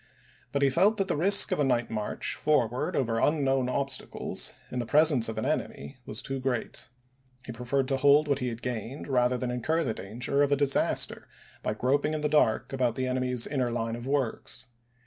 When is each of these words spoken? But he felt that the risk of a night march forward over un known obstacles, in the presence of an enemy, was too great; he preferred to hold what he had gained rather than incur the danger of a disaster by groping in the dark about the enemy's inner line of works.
But 0.51 0.63
he 0.63 0.71
felt 0.71 0.97
that 0.97 1.07
the 1.07 1.15
risk 1.15 1.51
of 1.51 1.59
a 1.59 1.63
night 1.63 1.91
march 1.91 2.33
forward 2.33 2.95
over 2.95 3.21
un 3.21 3.43
known 3.43 3.69
obstacles, 3.69 4.51
in 4.71 4.79
the 4.79 4.85
presence 4.87 5.29
of 5.29 5.37
an 5.37 5.45
enemy, 5.45 5.99
was 6.07 6.23
too 6.23 6.39
great; 6.39 6.89
he 7.45 7.51
preferred 7.51 7.87
to 7.89 7.97
hold 7.97 8.27
what 8.27 8.39
he 8.39 8.47
had 8.47 8.63
gained 8.63 9.07
rather 9.07 9.37
than 9.37 9.51
incur 9.51 9.83
the 9.83 9.93
danger 9.93 10.41
of 10.41 10.51
a 10.51 10.55
disaster 10.55 11.27
by 11.61 11.75
groping 11.75 12.15
in 12.15 12.21
the 12.21 12.29
dark 12.29 12.73
about 12.73 12.95
the 12.95 13.05
enemy's 13.05 13.45
inner 13.45 13.69
line 13.69 13.95
of 13.95 14.07
works. 14.07 14.69